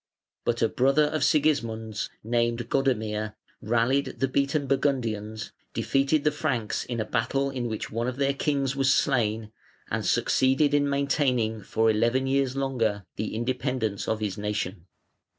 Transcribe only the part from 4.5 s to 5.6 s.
Burgundians,